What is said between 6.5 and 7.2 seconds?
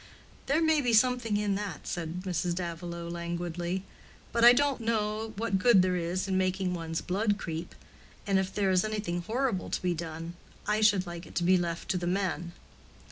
one's